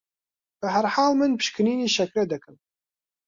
[0.59, 2.57] بە هەرحاڵ من پشکنینی شەکرە دەکەم